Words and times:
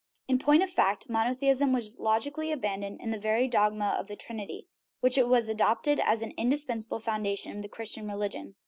In 0.27 0.39
point 0.39 0.63
of 0.63 0.69
fact, 0.71 1.09
monotheism 1.11 1.71
was 1.73 1.99
logically 1.99 2.51
abandoned 2.51 2.99
in 3.01 3.11
the 3.11 3.19
very 3.19 3.47
dogma 3.47 3.95
of 3.99 4.07
the 4.07 4.15
Trinity, 4.15 4.67
which 4.99 5.15
was 5.17 5.47
adopted 5.47 5.99
as 6.03 6.23
an 6.23 6.31
indispensable 6.37 6.99
foundation 6.99 7.55
of 7.57 7.61
the 7.61 7.69
Christian 7.69 8.07
religion. 8.07 8.55